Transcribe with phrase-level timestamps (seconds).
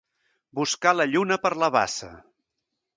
[0.59, 2.13] Buscar la lluna per la bassa.